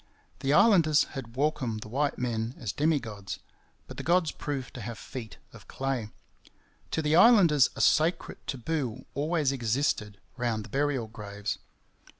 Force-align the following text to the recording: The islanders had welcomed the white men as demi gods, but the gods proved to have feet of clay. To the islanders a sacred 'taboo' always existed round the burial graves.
The 0.39 0.51
islanders 0.51 1.03
had 1.13 1.35
welcomed 1.35 1.81
the 1.81 1.87
white 1.87 2.17
men 2.17 2.55
as 2.57 2.71
demi 2.71 2.99
gods, 2.99 3.37
but 3.85 3.97
the 3.97 4.03
gods 4.03 4.31
proved 4.31 4.73
to 4.73 4.81
have 4.81 4.97
feet 4.97 5.37
of 5.53 5.67
clay. 5.67 6.09
To 6.89 7.03
the 7.03 7.15
islanders 7.15 7.69
a 7.75 7.81
sacred 7.81 8.39
'taboo' 8.47 9.05
always 9.13 9.51
existed 9.51 10.19
round 10.37 10.65
the 10.65 10.69
burial 10.69 11.05
graves. 11.05 11.59